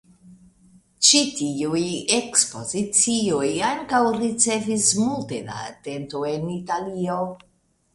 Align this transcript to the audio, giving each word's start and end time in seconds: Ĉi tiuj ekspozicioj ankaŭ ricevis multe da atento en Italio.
Ĉi 1.09 1.19
tiuj 1.41 1.83
ekspozicioj 2.17 3.45
ankaŭ 3.71 4.03
ricevis 4.19 4.93
multe 5.05 5.45
da 5.53 5.63
atento 5.71 6.29
en 6.37 6.55
Italio. 6.61 7.25